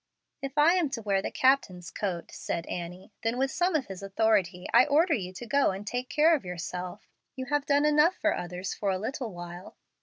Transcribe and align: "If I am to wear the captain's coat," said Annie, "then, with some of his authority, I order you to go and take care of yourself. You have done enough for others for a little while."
"If 0.41 0.57
I 0.57 0.73
am 0.73 0.89
to 0.97 1.01
wear 1.03 1.21
the 1.21 1.29
captain's 1.29 1.91
coat," 1.91 2.31
said 2.31 2.65
Annie, 2.65 3.11
"then, 3.21 3.37
with 3.37 3.51
some 3.51 3.75
of 3.75 3.85
his 3.85 4.01
authority, 4.01 4.65
I 4.73 4.87
order 4.87 5.13
you 5.13 5.31
to 5.33 5.45
go 5.45 5.69
and 5.69 5.85
take 5.85 6.09
care 6.09 6.33
of 6.33 6.43
yourself. 6.43 7.07
You 7.35 7.45
have 7.51 7.67
done 7.67 7.85
enough 7.85 8.15
for 8.15 8.35
others 8.35 8.73
for 8.73 8.89
a 8.89 8.97
little 8.97 9.31
while." 9.31 9.75